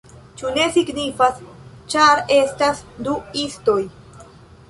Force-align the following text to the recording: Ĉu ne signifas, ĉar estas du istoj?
Ĉu 0.39 0.53
ne 0.53 0.61
signifas, 0.77 1.43
ĉar 1.95 2.23
estas 2.37 2.81
du 3.09 3.17
istoj? 3.45 3.79